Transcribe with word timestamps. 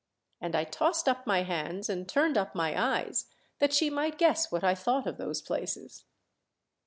And 0.41 0.55
I 0.55 0.63
tossed 0.63 1.07
up 1.07 1.27
my 1.27 1.43
hands 1.43 1.87
and 1.87 2.09
turned 2.09 2.35
up 2.35 2.55
my 2.55 2.75
eyes 2.75 3.27
that 3.59 3.71
she 3.71 3.91
might 3.91 4.17
guess 4.17 4.51
what 4.51 4.63
I 4.63 4.73
thought 4.73 5.05
of 5.05 5.17
those 5.17 5.43
places. 5.43 6.05